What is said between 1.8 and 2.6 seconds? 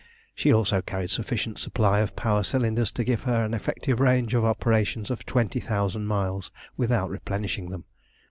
of power